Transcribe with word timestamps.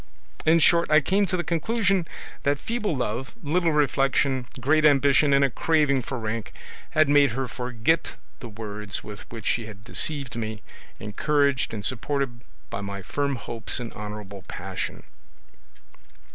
In 0.47 0.57
short, 0.57 0.89
I 0.89 0.99
came 0.99 1.27
to 1.27 1.37
the 1.37 1.43
conclusion 1.43 2.07
that 2.41 2.57
feeble 2.57 2.95
love, 2.97 3.35
little 3.43 3.71
reflection, 3.71 4.47
great 4.59 4.83
ambition, 4.83 5.31
and 5.31 5.45
a 5.45 5.49
craving 5.51 6.01
for 6.01 6.17
rank, 6.17 6.53
had 6.97 7.07
made 7.07 7.33
her 7.33 7.47
forget 7.47 8.15
the 8.39 8.49
words 8.49 9.03
with 9.03 9.29
which 9.31 9.45
she 9.45 9.67
had 9.67 9.83
deceived 9.83 10.35
me, 10.35 10.63
encouraged 10.99 11.71
and 11.71 11.85
supported 11.85 12.41
by 12.71 12.81
my 12.81 13.03
firm 13.03 13.35
hopes 13.35 13.79
and 13.79 13.93
honourable 13.93 14.41
passion. 14.47 15.03